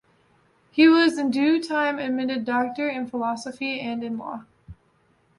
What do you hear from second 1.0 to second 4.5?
in due time admitted doctor in philosophy and in law.